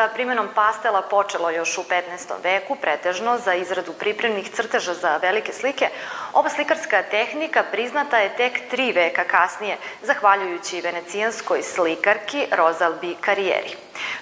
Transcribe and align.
Sa 0.00 0.08
primjenom 0.08 0.48
pastela 0.54 1.02
počelo 1.02 1.50
još 1.50 1.78
u 1.78 1.82
15. 1.82 2.42
veku, 2.42 2.76
pretežno 2.76 3.38
za 3.38 3.54
izradu 3.54 3.92
pripremnih 3.92 4.50
crteža 4.50 4.94
za 4.94 5.16
velike 5.16 5.52
slike, 5.52 5.88
ova 6.32 6.48
slikarska 6.48 7.02
tehnika 7.02 7.62
priznata 7.72 8.18
je 8.18 8.36
tek 8.36 8.70
tri 8.70 8.92
veka 8.92 9.24
kasnije, 9.24 9.76
zahvaljujući 10.02 10.80
venecijanskoj 10.80 11.62
slikarki 11.62 12.46
Rozalbi 12.52 13.16
Karijeri. 13.20 13.76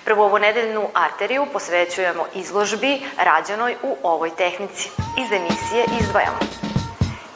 Prvu 0.05 0.23
ovu 0.23 0.39
nedeljnu 0.39 0.89
arteriju 0.95 1.47
posvećujemo 1.53 2.27
izložbi 2.35 3.01
rađenoj 3.19 3.77
u 3.83 3.97
ovoj 4.03 4.31
tehnici. 4.31 4.91
Iz 5.19 5.33
emisije 5.33 5.85
izdvajamo. 6.01 6.39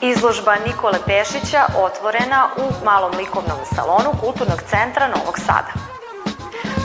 Izložba 0.01 0.55
Nikole 0.67 0.99
Pešića 1.07 1.65
otvorena 1.77 2.49
u 2.57 2.85
malom 2.85 3.13
likovnom 3.17 3.59
salonu 3.75 4.11
Kulturnog 4.21 4.63
centra 4.71 5.09
Novog 5.09 5.39
Sada. 5.39 6.02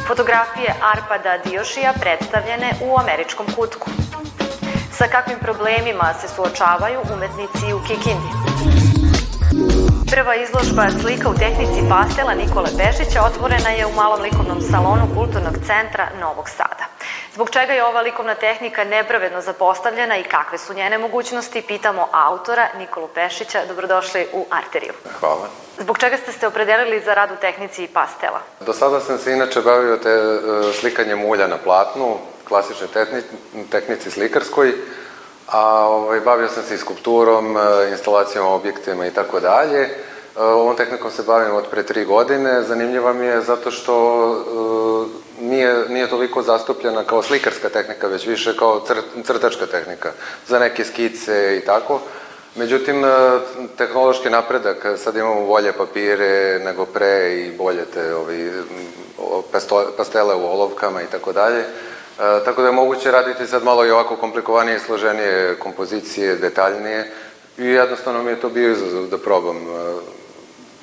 Fotografije 0.07 0.73
Arpada 0.93 1.37
Diošija 1.45 1.93
predstavljene 2.01 2.69
u 2.87 2.99
američkom 2.99 3.45
kutku. 3.55 3.89
Sa 4.91 5.05
kakvim 5.07 5.39
problemima 5.39 6.13
se 6.21 6.27
suočavaju 6.27 6.99
umetnici 7.13 7.73
u 7.73 7.79
Kikindi? 7.87 8.31
Prva 10.11 10.35
izložba 10.35 10.85
slika 11.01 11.29
u 11.29 11.33
tehnici 11.33 11.89
pastela 11.89 12.33
Nikole 12.33 12.69
Pešića 12.77 13.23
otvorena 13.29 13.69
je 13.69 13.85
u 13.85 13.95
malom 13.99 14.21
likovnom 14.21 14.61
salonu 14.61 15.05
Kulturnog 15.15 15.55
centra 15.67 16.05
Novog 16.21 16.49
Sada. 16.49 16.96
Zbog 17.37 17.49
čega 17.49 17.73
je 17.73 17.85
ova 17.85 18.01
likovna 18.01 18.35
tehnika 18.35 18.83
nepravedno 18.83 19.41
zapostavljena 19.41 20.17
i 20.17 20.23
kakve 20.23 20.57
su 20.57 20.73
njene 20.73 20.97
mogućnosti, 20.97 21.61
pitamo 21.61 22.07
autora 22.11 22.67
Nikolu 22.77 23.07
Pešića. 23.07 23.59
Dobrodošli 23.67 24.27
u 24.33 24.45
Arteriju. 24.49 24.93
Hvala. 25.19 25.47
Zbog 25.79 25.97
čega 25.97 26.17
ste 26.17 26.31
se 26.31 26.47
opredelili 26.47 27.01
za 27.05 27.13
rad 27.13 27.31
u 27.31 27.35
tehnici 27.41 27.83
i 27.83 27.87
pastela? 27.87 28.39
Do 28.59 28.73
sada 28.73 28.99
sam 28.99 29.17
se 29.17 29.33
inače 29.33 29.61
bavio 29.61 29.97
te 29.97 30.09
e, 30.09 30.39
slikanjem 30.73 31.25
ulja 31.25 31.47
na 31.47 31.57
platnu, 31.57 32.17
klasičnoj 32.47 32.89
tehnici 33.69 34.11
slikarskoj, 34.11 34.73
a 35.47 35.87
ovaj, 35.87 36.19
bavio 36.19 36.47
sam 36.47 36.63
se 36.63 36.75
i 36.75 36.77
skulpturom, 36.77 37.57
e, 37.57 37.89
instalacijom 37.89 38.47
objektima 38.47 39.05
i 39.05 39.11
tako 39.11 39.39
dalje. 39.39 39.81
E, 39.81 39.89
ovom 40.41 40.75
tehnikom 40.75 41.11
se 41.11 41.23
bavim 41.23 41.55
od 41.55 41.67
pre 41.71 41.83
tri 41.83 42.05
godine. 42.05 42.61
Zanimljiva 42.61 43.13
mi 43.13 43.25
je 43.25 43.41
zato 43.41 43.71
što 43.71 43.93
nije, 45.39 45.89
nije 45.89 46.09
toliko 46.09 46.41
zastupljena 46.41 47.03
kao 47.03 47.23
slikarska 47.23 47.69
tehnika, 47.69 48.07
već 48.07 48.25
više 48.27 48.57
kao 48.57 48.85
cr, 48.87 48.97
crtačka 49.23 49.65
tehnika 49.65 50.11
za 50.47 50.59
neke 50.59 50.85
skice 50.85 51.57
i 51.57 51.65
tako. 51.65 52.01
Međutim, 52.55 53.05
e, 53.05 53.09
tehnološki 53.77 54.29
napredak, 54.29 54.85
sad 54.97 55.15
imamo 55.15 55.45
bolje 55.45 55.71
papire 55.71 56.59
nego 56.65 56.85
pre 56.85 57.33
i 57.33 57.51
bolje 57.57 57.85
te 57.93 58.15
ovi, 58.15 58.51
pastele 59.97 60.35
u 60.35 60.45
olovkama 60.45 61.01
i 61.01 61.07
tako 61.11 61.33
dalje. 61.33 61.59
E, 61.59 61.65
tako 62.45 62.61
da 62.61 62.67
je 62.67 62.73
moguće 62.73 63.11
raditi 63.11 63.47
sad 63.47 63.63
malo 63.63 63.85
i 63.85 63.91
ovako 63.91 64.15
komplikovanije 64.15 64.77
i 64.77 64.79
složenije 64.79 65.55
kompozicije, 65.59 66.35
detaljnije 66.35 67.11
i 67.57 67.65
jednostavno 67.65 68.23
mi 68.23 68.31
je 68.31 68.39
to 68.39 68.49
bio 68.49 68.71
izazov 68.71 69.07
da 69.07 69.17
probam 69.17 69.57
e, 69.57 70.16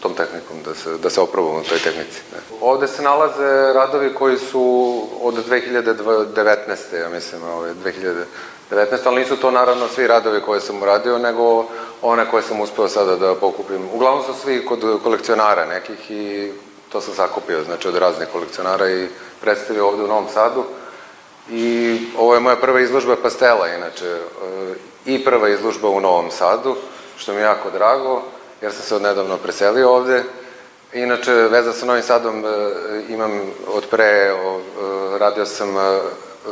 tom 0.05 0.15
tehnikom, 0.15 0.57
da 0.65 0.75
se, 0.75 0.99
da 1.03 1.11
se 1.11 1.21
oprobamo 1.21 1.63
toj 1.69 1.79
tehnici. 1.79 2.21
Ne. 2.33 2.39
Ovde 2.61 2.89
se 2.89 3.03
nalaze 3.03 3.73
radovi 3.73 4.15
koji 4.15 4.39
su 4.39 4.63
od 5.23 5.35
2019. 5.49 7.01
ja 7.01 7.09
mislim, 7.09 7.43
ove, 7.43 7.75
2019. 8.71 8.99
ali 9.05 9.21
nisu 9.21 9.37
to 9.37 9.51
naravno 9.51 9.89
svi 9.89 10.07
radovi 10.07 10.41
koje 10.41 10.61
sam 10.61 10.83
uradio, 10.83 11.19
nego 11.19 11.67
one 12.03 12.31
koje 12.31 12.43
sam 12.43 12.61
uspeo 12.61 12.89
sada 12.89 13.17
da 13.17 13.35
pokupim. 13.35 13.89
Uglavnom 13.95 14.25
su 14.25 14.35
svi 14.43 14.67
kod 14.67 15.01
kolekcionara 15.03 15.67
nekih 15.67 16.11
i 16.11 16.53
to 16.93 17.01
sam 17.01 17.15
sakupio, 17.15 17.65
znači 17.65 17.89
od 17.89 17.97
raznih 17.97 18.29
kolekcionara 18.33 18.91
i 18.91 19.09
predstavio 19.41 19.89
ovde 19.89 20.05
u 20.05 20.09
Novom 20.09 20.29
Sadu. 20.35 20.65
I 21.51 21.99
ovo 22.19 22.35
je 22.35 22.41
moja 22.41 22.57
prva 22.57 22.81
izložba 22.81 23.17
pastela, 23.17 23.69
inače, 23.69 24.07
e, 24.07 24.21
i 25.07 25.25
prva 25.25 25.49
izložba 25.49 25.89
u 25.89 26.01
Novom 26.01 26.31
Sadu, 26.31 26.77
što 27.17 27.33
mi 27.33 27.39
je 27.39 27.43
jako 27.43 27.71
drago 27.71 28.23
jer 28.65 28.73
sam 28.73 28.83
se 28.83 28.95
odnedavno 28.95 29.37
preselio 29.37 29.91
ovde. 29.91 30.25
Inače, 30.93 31.33
veza 31.33 31.73
sa 31.73 31.87
Novim 31.87 32.03
Sadom 32.03 32.45
e, 32.45 32.49
imam 33.09 33.41
od 33.67 33.85
pre, 33.91 34.05
e, 34.05 34.35
radio 35.19 35.47
sam 35.47 35.77
e, 35.77 36.01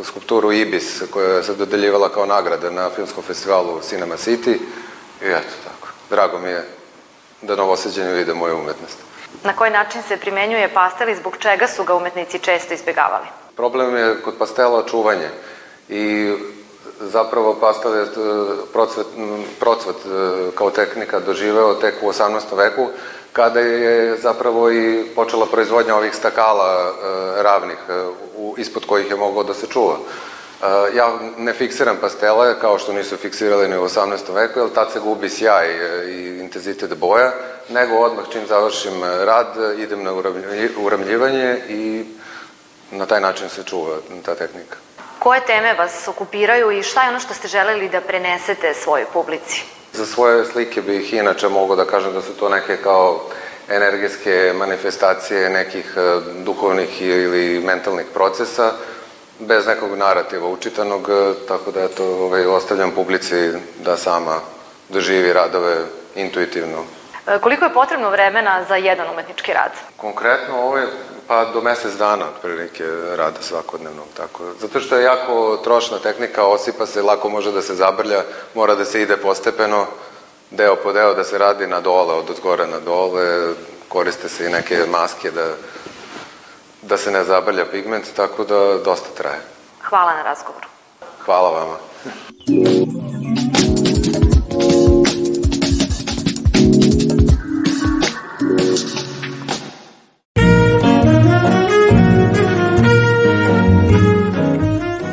skulpturu 0.05 0.53
Ibis 0.53 1.03
koja 1.11 1.43
se 1.43 1.55
dodeljivala 1.55 2.09
kao 2.09 2.27
nagrada 2.27 2.71
na 2.71 2.91
filmskom 2.91 3.25
festivalu 3.25 3.81
Cinema 3.81 4.17
City 4.17 4.59
i 5.23 5.27
eto 5.27 5.55
tako. 5.65 5.89
Drago 6.11 6.39
mi 6.39 6.49
je 6.49 6.69
da 7.43 7.57
novoseđenju 7.57 8.15
vide 8.15 8.35
moju 8.35 8.57
umetnost. 8.57 8.99
Na 9.45 9.57
koji 9.57 9.71
način 9.71 10.03
se 10.09 10.17
primenjuje 10.17 10.75
pastel 10.75 11.09
i 11.09 11.17
zbog 11.17 11.37
čega 11.39 11.67
su 11.67 11.85
ga 11.85 11.95
umetnici 11.95 12.39
često 12.39 12.75
izbjegavali? 12.75 13.27
Problem 13.57 13.97
je 13.97 14.23
kod 14.23 14.35
pastela 14.39 14.87
čuvanje 14.87 15.29
i 15.89 16.33
zapravo 17.11 17.55
pastel 17.61 17.95
je 17.97 18.07
procvet, 18.73 19.07
procvet 19.61 19.97
e, 19.97 20.51
kao 20.55 20.71
tehnika 20.71 21.21
doživeo 21.21 21.75
tek 21.75 21.95
u 22.03 22.09
18. 22.09 22.57
veku, 22.57 22.89
kada 23.33 23.61
je 23.61 24.17
zapravo 24.17 24.71
i 24.71 25.05
počela 25.15 25.47
proizvodnja 25.47 25.97
ovih 25.97 26.15
stakala 26.15 26.91
e, 26.91 27.43
ravnih, 27.43 27.79
e, 27.89 27.93
ispod 28.57 28.87
kojih 28.87 29.11
je 29.11 29.17
moglo 29.17 29.43
da 29.45 29.55
se 29.55 29.67
čuva. 29.67 29.97
Ja 30.95 31.09
ne 31.39 31.53
fiksiram 31.53 31.97
pastele 32.01 32.61
kao 32.61 32.79
što 32.79 32.93
nisu 32.93 33.17
fiksirali 33.17 33.69
ni 33.69 33.79
u 33.79 33.85
18. 33.85 34.35
veku, 34.35 34.61
jer 34.61 34.69
tad 34.75 34.93
se 34.93 35.01
gubi 35.01 35.29
sjaj 35.29 35.69
i 36.09 36.39
intenzitet 36.41 36.99
boja, 36.99 37.33
nego 37.69 37.95
odmah 37.95 38.25
čim 38.33 38.47
završim 38.47 39.03
rad 39.03 39.47
idem 39.79 40.03
na 40.03 40.13
uramljivanje 40.77 41.59
i 41.69 42.05
na 42.91 43.07
taj 43.07 43.21
način 43.21 43.49
se 43.49 43.63
čuva 43.65 43.97
ta 44.25 44.35
tehnika. 44.35 44.77
Koje 45.23 45.41
teme 45.47 45.75
vas 45.75 46.09
okupiraju 46.09 46.71
i 46.71 46.83
šta 46.83 47.03
je 47.03 47.09
ono 47.09 47.21
što 47.21 47.35
ste 47.35 47.49
želeli 47.49 47.89
da 47.89 48.01
prenesete 48.01 48.75
svojoj 48.75 49.07
publici? 49.13 49.63
Za 49.93 50.07
svoje 50.07 50.45
slike 50.45 50.83
bih 50.83 51.13
inače 51.13 51.49
mogao 51.49 51.77
da 51.77 51.85
kažem 51.85 52.13
da 52.13 52.23
su 52.23 52.33
to 52.33 52.49
neke 52.49 52.77
kao 52.77 53.21
energetske 53.69 54.53
manifestacije 54.57 55.51
nekih 55.51 55.95
e, 55.97 56.21
duhovnih 56.45 57.03
ili 57.03 57.61
mentalnih 57.65 58.07
procesa, 58.15 58.73
bez 59.39 59.67
nekog 59.67 59.99
narativa 59.99 60.49
učitanog, 60.49 61.09
e, 61.11 61.47
tako 61.49 61.71
da 61.71 61.89
to 61.89 62.05
ovaj, 62.05 62.47
ostavljam 62.47 62.91
publici 62.91 63.51
da 63.85 63.97
sama 63.97 64.41
doživi 64.89 65.33
radove 65.33 65.77
intuitivno. 66.15 66.85
E, 67.27 67.39
koliko 67.39 67.65
je 67.65 67.73
potrebno 67.73 68.11
vremena 68.11 68.65
za 68.69 68.77
jedan 68.77 69.11
umetnički 69.13 69.53
rad? 69.53 69.71
Konkretno 69.97 70.59
ovo 70.59 70.79
je 70.79 70.87
Pa 71.27 71.45
do 71.45 71.61
mesec 71.61 71.95
dana 71.95 72.25
otprilike 72.29 72.85
rada 73.17 73.43
svakodnevnog, 73.43 74.07
tako. 74.17 74.45
Zato 74.61 74.81
što 74.81 74.97
je 74.97 75.05
jako 75.05 75.57
trošna 75.65 75.99
tehnika, 75.99 76.47
osipa 76.47 76.87
se, 76.87 77.03
lako 77.03 77.29
može 77.29 77.53
da 77.53 77.63
se 77.63 77.75
zabrlja, 77.75 78.23
mora 78.55 78.75
da 78.75 78.85
se 78.85 79.03
ide 79.03 79.17
postepeno, 79.17 79.87
deo 80.51 80.77
po 80.77 80.93
deo 80.93 81.15
da 81.15 81.25
se 81.25 81.39
radi 81.39 81.67
na 81.67 81.81
dole, 81.81 82.15
od 82.15 82.37
zgore 82.37 82.67
na 82.67 82.81
dole, 82.81 83.55
koriste 83.89 84.29
se 84.29 84.47
i 84.47 84.51
neke 84.51 84.85
maske 84.91 85.31
da, 85.31 85.47
da 86.83 86.97
se 86.97 87.11
ne 87.11 87.25
zabrlja 87.25 87.65
pigment, 87.65 88.07
tako 88.17 88.45
da 88.45 88.79
dosta 88.85 89.09
traje. 89.17 89.41
Hvala 89.83 90.15
na 90.15 90.23
razgovoru. 90.23 90.69
Hvala 91.25 91.51
vama. 91.51 91.77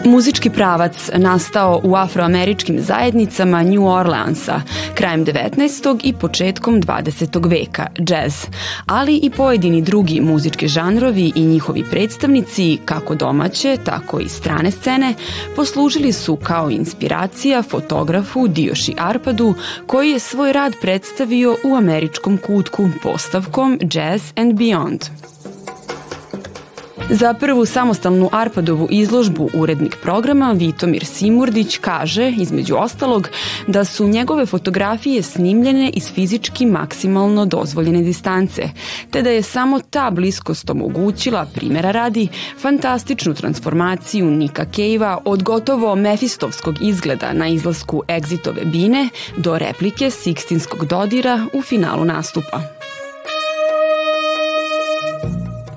Muzički 0.09 0.50
pravac 0.50 1.09
nastao 1.15 1.81
u 1.83 1.95
afroameričkim 1.95 2.81
zajednicama 2.81 3.63
New 3.63 3.88
Orleansa 3.88 4.61
krajem 4.94 5.25
19. 5.25 6.00
i 6.03 6.13
početkom 6.13 6.81
20. 6.81 7.50
veka, 7.50 7.88
jazz, 7.97 8.33
ali 8.85 9.15
i 9.15 9.29
pojedini 9.29 9.81
drugi 9.81 10.21
muzički 10.21 10.67
žanrovi 10.67 11.31
i 11.35 11.45
njihovi 11.45 11.83
predstavnici, 11.91 12.77
kako 12.85 13.15
domaće, 13.15 13.77
tako 13.83 14.19
i 14.19 14.29
strane 14.29 14.71
scene, 14.71 15.13
poslužili 15.56 16.12
su 16.12 16.35
kao 16.35 16.69
inspiracija 16.69 17.63
fotografu 17.63 18.47
Dioši 18.47 18.95
Arpadu, 18.97 19.53
koji 19.88 20.09
je 20.09 20.19
svoj 20.19 20.53
rad 20.53 20.73
predstavio 20.81 21.55
u 21.63 21.75
američkom 21.75 22.38
kutku 22.38 22.89
postavkom 23.03 23.79
Jazz 23.94 24.23
and 24.35 24.53
Beyond. 24.53 25.09
Za 27.11 27.33
prvu 27.33 27.65
samostalnu 27.65 28.29
Arpadovu 28.31 28.88
izložbu 28.89 29.50
urednik 29.53 29.97
programa 30.01 30.51
Vitomir 30.51 31.06
Simurdić 31.06 31.77
kaže, 31.77 32.33
između 32.38 32.75
ostalog, 32.75 33.29
da 33.67 33.85
su 33.85 34.07
njegove 34.07 34.45
fotografije 34.45 35.21
snimljene 35.21 35.89
iz 35.89 36.11
fizički 36.13 36.65
maksimalno 36.65 37.45
dozvoljene 37.45 38.01
distance, 38.01 38.69
te 39.11 39.21
da 39.21 39.29
je 39.29 39.41
samo 39.41 39.79
ta 39.79 40.11
bliskost 40.11 40.69
omogućila, 40.69 41.45
primjera 41.53 41.91
radi, 41.91 42.27
fantastičnu 42.61 43.33
transformaciju 43.33 44.25
Nika 44.25 44.65
Kejva 44.65 45.21
od 45.25 45.44
gotovo 45.44 45.95
mefistovskog 45.95 46.75
izgleda 46.81 47.33
na 47.33 47.47
izlasku 47.47 48.03
Exitove 48.07 48.71
bine 48.71 49.09
do 49.38 49.57
replike 49.57 50.09
Sikstinskog 50.09 50.85
dodira 50.85 51.45
u 51.53 51.62
finalu 51.62 52.05
nastupa. 52.05 52.78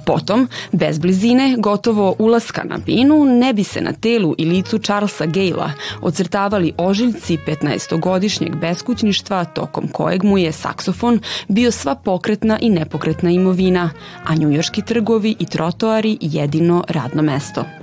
Potom, 0.07 0.49
bez 0.73 0.99
blizine, 0.99 1.57
gotovo 1.59 2.15
ulaska 2.19 2.65
na 2.65 2.79
binu, 2.79 3.25
ne 3.25 3.53
bi 3.53 3.65
se 3.65 3.81
na 3.81 3.93
telu 3.93 4.35
i 4.39 4.45
licu 4.45 4.79
Charlesa 4.79 5.27
Gejla 5.27 5.71
ocrtavali 6.01 6.73
ožiljci 6.79 7.39
15-godišnjeg 7.47 8.57
beskućništva 8.57 9.45
tokom 9.45 9.89
kojeg 9.89 10.25
mu 10.25 10.39
je 10.39 10.53
saksofon 10.53 11.21
bio 11.49 11.71
sva 11.71 11.95
pokretna 11.95 12.59
i 12.61 12.71
nepokretna 12.71 13.31
imovina, 13.31 13.91
a 14.25 14.35
njujorski 14.35 14.83
trgovi 14.83 15.37
i 15.39 15.47
trotoari 15.47 16.19
jedino 16.21 16.85
radno 16.89 17.23
mesto. 17.23 17.82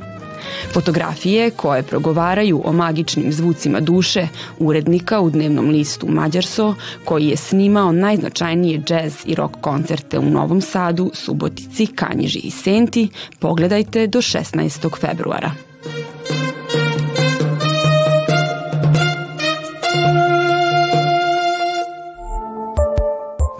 Fotografije 0.73 1.49
koje 1.51 1.83
progovaraju 1.83 2.61
o 2.65 2.73
magičnim 2.73 3.33
zvucima 3.33 3.79
duše 3.79 4.27
urednika 4.59 5.19
u 5.19 5.29
dnevnom 5.29 5.69
listu 5.69 6.07
Mađarso, 6.07 6.75
koji 7.05 7.27
je 7.27 7.37
snimao 7.37 7.91
najznačajnije 7.91 8.79
džez 8.79 9.13
i 9.25 9.35
rock 9.35 9.55
koncerte 9.61 10.19
u 10.19 10.29
Novom 10.29 10.61
Sadu, 10.61 11.11
Subotici, 11.13 11.87
Kanjiži 11.87 12.39
i 12.39 12.51
Senti, 12.51 13.09
pogledajte 13.39 14.07
do 14.07 14.21
16. 14.21 14.99
februara. 14.99 15.68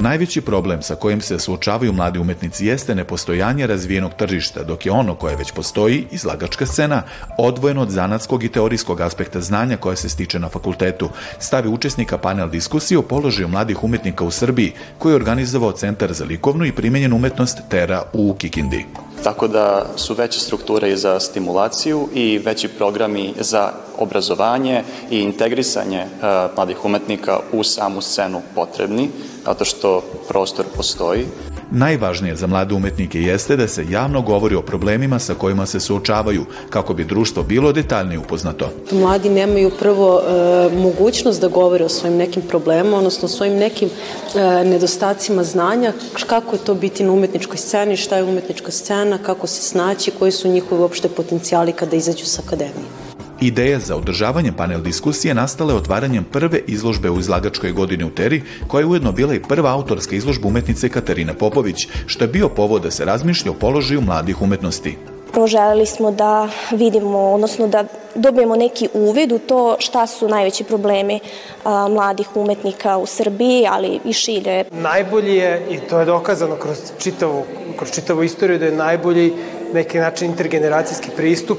Najveći 0.10 0.42
problem 0.42 0.82
sa 0.82 0.96
kojim 0.96 1.22
se 1.22 1.40
suočavaju 1.40 1.94
mladi 1.94 2.20
umetnici 2.20 2.66
jeste 2.66 2.96
nepostojanje 2.96 3.68
razvijenog 3.68 4.14
tržišta, 4.14 4.64
dok 4.64 4.86
je 4.86 4.92
ono 4.92 5.16
koje 5.16 5.36
već 5.36 5.52
postoji, 5.52 6.08
izlagačka 6.12 6.66
scena, 6.66 7.04
odvojeno 7.38 7.82
od 7.82 7.90
zanatskog 7.90 8.44
i 8.44 8.50
teorijskog 8.50 9.02
aspekta 9.02 9.42
znanja 9.42 9.78
koje 9.78 9.96
se 9.96 10.10
stiče 10.10 10.40
na 10.40 10.50
fakultetu, 10.50 11.10
stavi 11.40 11.70
učesnika 11.70 12.18
panel 12.18 12.50
diskusije 12.50 12.98
o 12.98 13.02
položaju 13.02 13.48
mladih 13.48 13.84
umetnika 13.84 14.24
u 14.24 14.32
Srbiji, 14.32 14.74
koji 14.98 15.12
je 15.12 15.16
organizovao 15.16 15.72
Centar 15.72 16.14
za 16.14 16.26
likovnu 16.26 16.66
i 16.66 16.72
primenjenu 16.72 17.16
umetnost 17.16 17.58
Tera 17.70 18.04
u 18.14 18.34
Kikindi. 18.34 18.86
Tako 19.24 19.48
da 19.48 19.86
su 19.96 20.14
veće 20.14 20.40
strukture 20.40 20.92
i 20.92 20.98
za 20.98 21.20
stimulaciju 21.20 22.08
i 22.14 22.38
veći 22.38 22.68
programi 22.68 23.34
za 23.40 23.72
obrazovanje 23.98 24.84
i 25.12 25.20
integrisanje 25.20 26.04
uh, 26.04 26.56
mladih 26.56 26.86
umetnika 26.86 27.40
u 27.54 27.64
samu 27.64 28.02
scenu 28.02 28.42
potrebni, 28.56 29.10
zato 29.46 29.66
što 29.66 30.02
prostor 30.28 30.66
postoji. 30.76 31.26
Najvažnije 31.72 32.36
za 32.36 32.48
mlade 32.48 32.74
umetnike 32.74 33.22
jeste 33.22 33.58
da 33.58 33.68
se 33.68 33.86
javno 33.90 34.22
govori 34.22 34.56
o 34.56 34.62
problemima 34.62 35.20
sa 35.20 35.34
kojima 35.34 35.66
se 35.66 35.80
suočavaju, 35.80 36.46
kako 36.70 36.94
bi 36.94 37.04
društvo 37.04 37.44
bilo 37.44 37.72
detaljnije 37.72 38.20
upoznato. 38.20 38.70
Mladi 38.92 39.30
nemaju 39.30 39.72
prvo 39.80 40.22
e, 40.22 40.70
mogućnost 40.76 41.42
da 41.42 41.48
govore 41.48 41.86
o 41.86 41.90
svojim 41.90 42.18
nekim 42.18 42.42
problemima, 42.42 42.98
odnosno 42.98 43.28
svojim 43.28 43.56
nekim 43.56 43.90
e, 43.90 44.64
nedostacima 44.64 45.44
znanja, 45.44 45.94
kako 46.28 46.56
je 46.56 46.64
to 46.66 46.74
biti 46.74 47.04
na 47.04 47.12
umetničkoj 47.12 47.58
sceni, 47.58 47.98
šta 47.98 48.18
je 48.18 48.24
umetnička 48.24 48.72
scena, 48.72 49.18
kako 49.18 49.48
se 49.48 49.62
snaći, 49.62 50.12
koji 50.12 50.32
su 50.32 50.48
njihovi 50.48 50.82
uopšte 50.82 51.10
potencijali 51.10 51.72
kada 51.72 51.96
izađu 51.96 52.26
sa 52.26 52.42
akademije. 52.46 52.99
Ideja 53.42 53.80
za 53.80 53.96
održavanje 53.96 54.52
panel 54.52 54.82
diskusije 54.82 55.34
nastala 55.34 55.72
je 55.72 55.78
otvaranjem 55.78 56.24
prve 56.24 56.60
izložbe 56.68 57.10
u 57.10 57.20
izlagačkoj 57.20 57.72
godini 57.72 58.04
u 58.04 58.10
Teri, 58.10 58.42
koja 58.68 58.82
je 58.82 58.86
ujedno 58.86 59.12
bila 59.12 59.34
i 59.34 59.40
prva 59.40 59.72
autorska 59.72 60.16
izložba 60.16 60.48
umetnice 60.48 60.90
Katarine 60.90 61.34
Popović, 61.34 61.88
što 62.06 62.24
je 62.24 62.28
bio 62.28 62.50
povod 62.50 62.82
da 62.82 62.92
se 62.92 63.06
razmišlja 63.06 63.52
o 63.52 63.54
položaju 63.54 64.02
mladih 64.02 64.42
umetnosti. 64.42 64.98
Proželeli 65.32 65.86
smo 65.86 66.12
da 66.12 66.50
vidimo, 66.72 67.20
odnosno 67.20 67.68
da 67.68 67.84
dobijemo 68.16 68.56
neki 68.56 68.90
uvid 68.94 69.32
u 69.32 69.40
to 69.40 69.76
šta 69.80 70.08
su 70.08 70.28
najveći 70.28 70.64
problemi 70.64 71.20
a, 71.64 71.88
mladih 71.88 72.36
umetnika 72.36 72.98
u 72.98 73.06
Srbiji, 73.06 73.68
ali 73.70 74.00
i 74.06 74.14
šire. 74.14 74.64
Najbolji 74.72 75.36
je, 75.36 75.68
i 75.72 75.78
to 75.90 76.00
je 76.00 76.06
dokazano 76.06 76.56
kroz 76.56 76.78
čitavu, 77.00 77.44
kroz 77.78 77.92
čitavu 77.92 78.24
istoriju, 78.24 78.60
da 78.60 78.66
je 78.66 78.76
najbolji 78.76 79.34
neki 79.74 79.98
način 79.98 80.32
intergeneracijski 80.32 81.10
pristup 81.18 81.58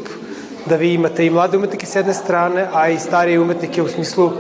da 0.67 0.77
vi 0.77 0.95
imate 0.95 1.27
i 1.27 1.31
mlade 1.31 1.57
umetnike 1.57 1.87
s 1.87 1.97
jedne 1.97 2.15
strane, 2.15 2.69
a 2.73 2.89
i 2.89 2.99
starije 2.99 3.41
umetnike 3.41 3.83
u 3.83 3.89
smislu 3.89 4.31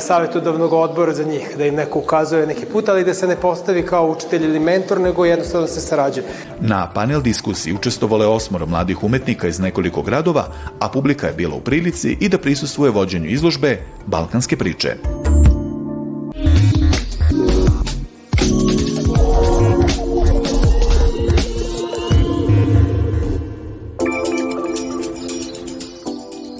savjetodavnog 0.00 0.72
odbora 0.72 1.14
za 1.14 1.24
njih, 1.24 1.54
da 1.58 1.66
im 1.66 1.74
neko 1.74 1.98
ukazuje 1.98 2.46
neki 2.46 2.66
put, 2.66 2.88
ali 2.88 3.04
da 3.04 3.14
se 3.14 3.26
ne 3.26 3.36
postavi 3.36 3.86
kao 3.86 4.08
učitelj 4.10 4.44
ili 4.44 4.60
mentor, 4.60 5.00
nego 5.00 5.24
jednostavno 5.24 5.66
da 5.66 5.72
se 5.72 5.80
sarađuje. 5.80 6.26
Na 6.60 6.90
panel 6.94 7.22
diskusiji 7.22 7.74
učestvovale 7.74 8.26
osmoro 8.26 8.66
mladih 8.66 9.04
umetnika 9.04 9.48
iz 9.48 9.60
nekoliko 9.60 10.02
gradova, 10.02 10.46
a 10.80 10.88
publika 10.88 11.26
je 11.26 11.32
bila 11.32 11.54
u 11.54 11.60
prilici 11.60 12.16
i 12.20 12.28
da 12.28 12.38
prisustuje 12.38 12.90
vođenju 12.90 13.28
izložbe 13.28 13.78
Balkanske 14.06 14.56
priče. 14.56 14.96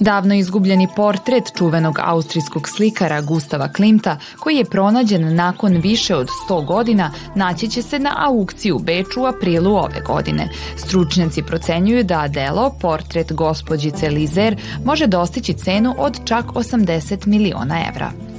Davno 0.05 0.35
izgubljeni 0.35 0.87
portret 0.95 1.43
čuvenog 1.57 1.99
austrijskog 1.99 2.69
slikara 2.69 3.21
Gustava 3.21 3.67
Klimta, 3.73 4.17
koji 4.39 4.55
je 4.55 4.65
pronađen 4.65 5.35
nakon 5.35 5.73
više 5.73 6.15
od 6.15 6.29
100 6.49 6.65
godina, 6.65 7.11
naći 7.35 7.69
će 7.69 7.81
se 7.81 7.99
na 7.99 8.13
aukciji 8.17 8.71
u 8.71 8.79
Beču 8.79 9.21
u 9.21 9.25
aprilu 9.25 9.75
ove 9.75 10.01
godine. 10.07 10.49
Stručnjaci 10.77 11.43
procenjuju 11.43 12.03
da 12.03 12.27
delo, 12.27 12.75
portret 12.81 13.33
gospođice 13.33 14.09
Lizer, 14.09 14.57
može 14.83 15.07
dostići 15.07 15.53
cenu 15.53 15.95
od 15.97 16.19
čak 16.25 16.45
80 16.45 17.27
miliona 17.27 17.79
evra. 17.89 18.34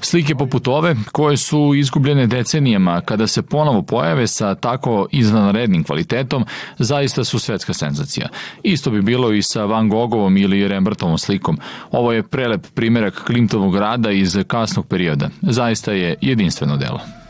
Slike 0.00 0.34
poput 0.34 0.68
ove, 0.68 0.96
koje 1.12 1.36
su 1.36 1.72
izgubljene 1.76 2.26
decenijama, 2.26 3.00
kada 3.00 3.26
se 3.26 3.42
ponovo 3.42 3.82
pojave 3.82 4.26
sa 4.26 4.54
tako 4.54 5.06
izvanrednim 5.12 5.84
kvalitetom, 5.84 6.44
zaista 6.78 7.24
su 7.24 7.38
svetska 7.38 7.72
senzacija. 7.72 8.28
Isto 8.62 8.90
bi 8.90 9.02
bilo 9.02 9.32
i 9.32 9.42
sa 9.42 9.64
Van 9.64 9.88
Gogovom 9.88 10.36
ili 10.36 10.68
Rembrandtovom 10.68 11.18
slikom. 11.18 11.58
Ovo 11.90 12.12
je 12.12 12.22
prelep 12.22 12.66
primerak 12.74 13.24
Klimtovog 13.26 13.76
rada 13.76 14.10
iz 14.10 14.38
kasnog 14.46 14.86
perioda. 14.86 15.30
Zaista 15.42 15.92
je 15.92 16.14
jedinstveno 16.20 16.76
delo. 16.76 17.23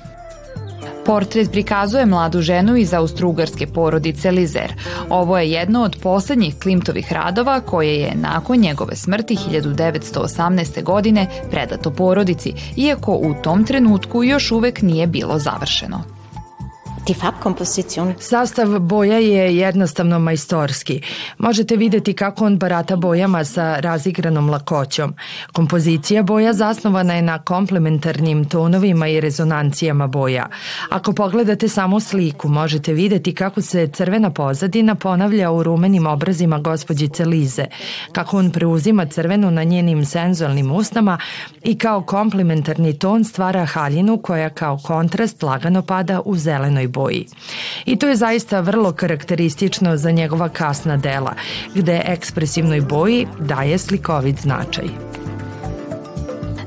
Portret 1.07 1.53
prikazuje 1.53 2.07
mladu 2.07 2.41
ženu 2.41 2.77
iz 2.77 2.95
austrougarske 2.95 3.67
porodice 3.67 4.31
Lizer. 4.31 4.73
Ovo 5.11 5.39
je 5.39 5.51
jedno 5.51 5.83
od 5.83 5.97
poslednjih 6.03 6.55
Klimtovih 6.63 7.13
radova 7.13 7.61
koje 7.61 8.01
je 8.01 8.13
nakon 8.15 8.59
njegove 8.59 8.97
smrti 8.97 9.37
1918. 9.51 10.83
godine 10.83 11.27
predato 11.51 11.91
porodici, 11.91 12.53
iako 12.77 13.13
u 13.13 13.35
tom 13.43 13.65
trenutku 13.65 14.25
još 14.25 14.53
uvek 14.53 14.83
nije 14.83 15.07
bilo 15.07 15.39
završeno. 15.39 16.14
Sastav 18.19 18.79
boja 18.79 19.19
je 19.19 19.57
jednostavno 19.57 20.19
majstorski. 20.19 21.03
Možete 21.39 21.77
videti 21.77 22.15
kako 22.15 22.45
on 22.45 22.59
barata 22.59 22.97
bojama 22.97 23.45
sa 23.45 23.81
razigranom 23.81 24.51
lakoćom. 24.51 25.15
Kompozicija 25.53 26.23
boja 26.23 26.53
zasnovana 26.53 27.15
je 27.15 27.23
na 27.23 27.39
komplementarnim 27.39 28.45
tonovima 28.45 29.09
i 29.09 29.21
rezonancijama 29.21 30.07
boja. 30.07 30.47
Ako 30.91 31.13
pogledate 31.13 31.69
samo 31.69 32.01
sliku, 32.01 32.49
možete 32.49 32.93
videti 32.93 33.35
kako 33.35 33.63
se 33.63 33.89
crvena 33.89 34.31
pozadina 34.31 34.95
ponavlja 34.95 35.51
u 35.51 35.63
rumenim 35.63 36.07
obrazima 36.07 36.59
gospođice 36.59 37.25
Lize, 37.25 37.65
kako 38.13 38.39
on 38.39 38.51
preuzima 38.51 39.07
crvenu 39.07 39.51
na 39.51 39.65
njenim 39.65 40.05
senzualnim 40.05 40.73
usnama 40.73 41.19
i 41.63 41.79
kao 41.79 42.03
komplementarni 42.03 42.99
ton 42.99 43.25
stvara 43.25 43.65
haljinu 43.65 44.19
koja 44.19 44.51
kao 44.51 44.79
kontrast 44.83 45.43
lagano 45.43 45.83
pada 45.83 46.21
u 46.25 46.37
zelenoj 46.37 46.94
boji. 46.95 47.27
I 47.85 47.97
to 47.97 48.09
je 48.09 48.17
zaista 48.17 48.61
vrlo 48.61 48.93
karakteristično 48.93 49.97
za 49.97 50.11
njegova 50.11 50.49
kasna 50.49 50.97
dela, 50.97 51.35
gde 51.75 52.03
ekspresivnoj 52.07 52.81
boji 52.81 53.27
daje 53.41 53.79
slikovit 53.79 54.41
značaj. 54.41 55.14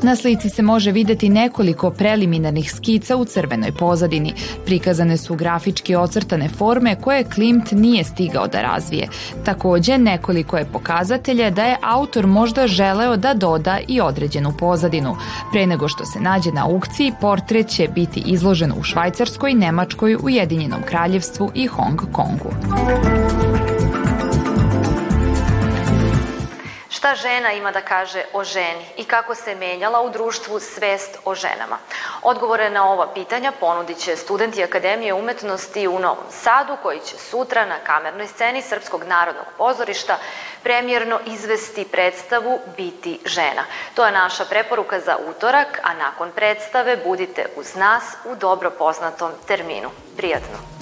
Na 0.01 0.15
slici 0.15 0.49
se 0.49 0.61
može 0.61 0.91
videti 0.91 1.29
nekoliko 1.29 1.91
preliminarnih 1.91 2.71
skica 2.71 3.15
u 3.15 3.25
crvenoj 3.25 3.71
pozadini. 3.71 4.33
Prikazane 4.65 5.17
su 5.17 5.35
grafički 5.35 5.95
ocrtane 5.95 6.49
forme 6.49 6.95
koje 7.01 7.23
Klimt 7.23 7.71
nije 7.71 8.03
stigao 8.03 8.47
da 8.47 8.61
razvije. 8.61 9.07
Takođe, 9.45 9.97
nekoliko 9.97 10.57
je 10.57 10.65
pokazatelja 10.65 11.49
da 11.49 11.63
je 11.63 11.77
autor 11.81 12.27
možda 12.27 12.67
želeo 12.67 13.17
da 13.17 13.33
doda 13.33 13.79
i 13.87 14.01
određenu 14.01 14.53
pozadinu. 14.59 15.15
Pre 15.51 15.67
nego 15.67 15.87
što 15.87 16.05
se 16.05 16.19
nađe 16.19 16.51
na 16.51 16.65
aukciji, 16.65 17.13
portret 17.21 17.67
će 17.67 17.87
biti 17.95 18.23
izložen 18.25 18.73
u 18.79 18.83
Švajcarskoj, 18.83 19.53
Nemačkoj, 19.53 20.17
Ujedinjenom 20.23 20.81
kraljevstvu 20.85 21.51
i 21.55 21.67
Hong 21.67 21.99
Kongu. 22.11 22.53
Šta 27.07 27.15
žena 27.15 27.51
ima 27.51 27.71
da 27.71 27.81
kaže 27.81 28.23
o 28.33 28.43
ženi 28.43 28.85
i 28.97 29.03
kako 29.03 29.35
se 29.35 29.55
menjala 29.55 30.01
u 30.01 30.09
društvu 30.09 30.59
svest 30.59 31.17
o 31.25 31.35
ženama? 31.35 31.77
Odgovore 32.21 32.69
na 32.69 32.91
ova 32.91 33.13
pitanja 33.13 33.51
ponudit 33.59 33.97
će 33.97 34.15
studenti 34.15 34.63
Akademije 34.63 35.13
umetnosti 35.13 35.87
u 35.87 35.99
Novom 35.99 36.25
Sadu, 36.29 36.77
koji 36.83 36.99
će 36.99 37.17
sutra 37.17 37.65
na 37.65 37.75
kamernoj 37.83 38.27
sceni 38.27 38.61
Srpskog 38.61 39.03
narodnog 39.03 39.45
pozorišta 39.57 40.17
premjerno 40.63 41.19
izvesti 41.25 41.87
predstavu 41.91 42.59
Biti 42.77 43.19
žena. 43.25 43.63
To 43.95 44.05
je 44.05 44.11
naša 44.11 44.45
preporuka 44.45 44.99
za 44.99 45.17
utorak, 45.29 45.79
a 45.83 45.93
nakon 45.93 46.31
predstave 46.31 46.97
budite 47.05 47.45
uz 47.55 47.75
nas 47.75 48.03
u 48.25 48.35
dobro 48.35 48.71
poznatom 48.71 49.31
terminu. 49.47 49.89
Prijatno! 50.17 50.76